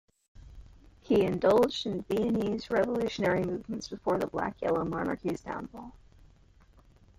He 1.01 1.21
indulged 1.21 1.85
in 1.85 2.01
Viennese 2.01 2.71
revolutionary 2.71 3.43
movements 3.45 3.87
before 3.87 4.17
the 4.17 4.25
black-yellow 4.25 4.83
monarchy's 4.83 5.41
downfall. 5.41 5.91